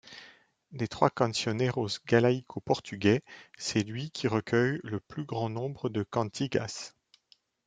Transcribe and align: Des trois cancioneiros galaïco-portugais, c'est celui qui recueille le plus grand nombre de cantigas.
Des 0.71 0.87
trois 0.87 1.11
cancioneiros 1.11 1.99
galaïco-portugais, 2.07 3.21
c'est 3.59 3.81
celui 3.81 4.09
qui 4.09 4.27
recueille 4.27 4.79
le 4.83 4.99
plus 4.99 5.25
grand 5.25 5.49
nombre 5.51 5.89
de 5.89 6.01
cantigas. 6.01 6.95